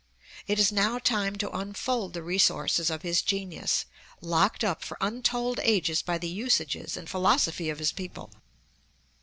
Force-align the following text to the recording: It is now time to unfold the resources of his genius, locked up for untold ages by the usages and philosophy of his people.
It 0.47 0.57
is 0.57 0.71
now 0.71 0.97
time 0.97 1.35
to 1.35 1.55
unfold 1.55 2.13
the 2.13 2.23
resources 2.23 2.89
of 2.89 3.03
his 3.03 3.21
genius, 3.21 3.85
locked 4.19 4.63
up 4.63 4.83
for 4.83 4.97
untold 4.99 5.59
ages 5.61 6.01
by 6.01 6.17
the 6.17 6.27
usages 6.27 6.97
and 6.97 7.07
philosophy 7.07 7.69
of 7.69 7.77
his 7.77 7.91
people. 7.91 8.31